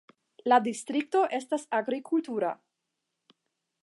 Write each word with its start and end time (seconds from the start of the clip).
La 0.51 0.57
distrikto 0.67 1.21
estas 1.39 1.67
agrikultura. 1.81 2.53